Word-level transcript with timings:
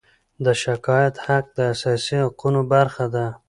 د 0.45 0.47
شکایت 0.63 1.15
حق 1.25 1.45
د 1.57 1.59
اساسي 1.73 2.17
حقونو 2.25 2.61
برخه 2.73 3.05
ده. 3.13 3.25